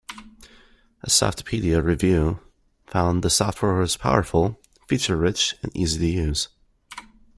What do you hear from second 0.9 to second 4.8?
A Softpedia review found the software was powerful,